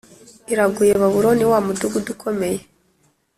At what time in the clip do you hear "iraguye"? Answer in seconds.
0.53-0.91